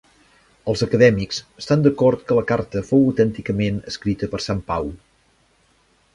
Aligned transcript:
Els 0.71 0.79
acadèmics 0.85 1.41
estan 1.63 1.85
d'acord 1.87 2.23
que 2.31 2.39
la 2.39 2.45
carta 2.53 2.83
fou 2.89 3.07
autènticament 3.11 3.79
escrita 3.93 4.31
per 4.35 4.43
sant 4.49 4.65
Pau. 4.73 4.91